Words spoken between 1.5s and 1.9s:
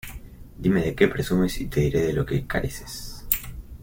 y te